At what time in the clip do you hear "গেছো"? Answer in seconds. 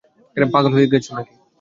0.93-1.11